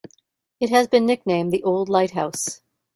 [0.59, 2.61] It has been nicknamed, "The Old Lighthouse".